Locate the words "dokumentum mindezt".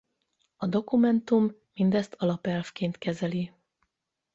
0.67-2.15